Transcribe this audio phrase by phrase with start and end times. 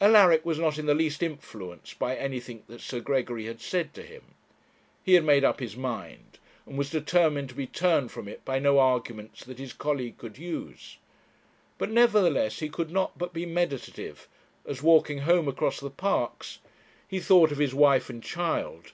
[0.00, 4.04] Alaric was not in the least influenced by anything that Sir Gregory had said to
[4.04, 4.22] him;
[5.02, 8.60] he had made up his mind, and was determined to be turned from it by
[8.60, 10.98] no arguments that his colleague could use;
[11.76, 14.28] but nevertheless he could not but be meditative,
[14.64, 16.60] as, walking home across the Parks,
[17.08, 18.92] he thought of his wife and child.